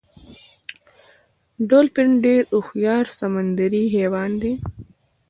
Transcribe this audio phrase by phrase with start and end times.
[1.69, 4.53] ډولفین ډیر هوښیار سمندری حیوان دی